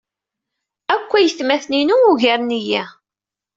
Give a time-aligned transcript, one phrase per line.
[0.93, 2.83] Akk aytmaten-inu ugaren-iyi.